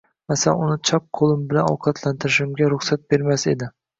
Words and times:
Masalan 0.31 0.61
uni 0.67 0.77
chap 0.89 1.03
qo`lim 1.19 1.43
bilan 1.51 1.69
ovqatlantirishimga 1.75 2.73
ruxsat 2.75 3.05
bermas 3.15 3.47
edi 3.55 3.71